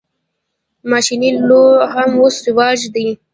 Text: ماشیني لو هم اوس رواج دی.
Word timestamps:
ماشیني 0.91 1.29
لو 1.47 1.61
هم 1.93 2.11
اوس 2.21 2.35
رواج 2.47 2.79
دی. 2.93 3.07